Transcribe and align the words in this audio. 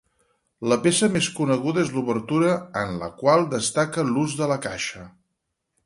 La 0.71 0.77
peça 0.85 1.09
més 1.17 1.27
coneguda 1.41 1.83
és 1.87 1.93
l'obertura, 1.97 2.57
en 2.85 2.97
la 3.05 3.13
qual 3.23 3.47
destaca 3.55 4.09
l'ús 4.13 4.39
de 4.41 4.53
la 4.55 4.63
caixa. 4.69 5.11